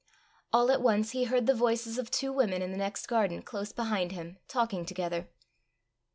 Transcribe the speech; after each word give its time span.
All 0.51 0.71
at 0.71 0.81
once 0.81 1.11
he 1.11 1.25
heard 1.25 1.45
the 1.45 1.53
voices 1.53 1.99
of 1.99 2.09
two 2.09 2.33
women 2.33 2.63
in 2.63 2.71
the 2.71 2.77
next 2.77 3.05
garden, 3.07 3.43
close 3.43 3.71
behind 3.71 4.13
him, 4.13 4.39
talking 4.47 4.83
together. 4.83 5.29